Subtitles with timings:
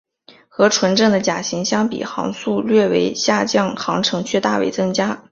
[0.49, 5.21] 和纯正的甲型相比航速略为下降航程却大为增加。